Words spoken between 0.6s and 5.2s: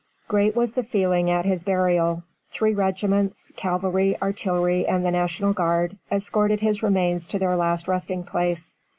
the feeling at his burial. Three regiments, cavalry, artillery, and the